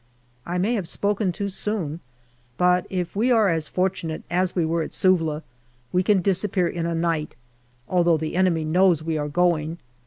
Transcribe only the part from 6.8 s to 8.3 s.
a night, although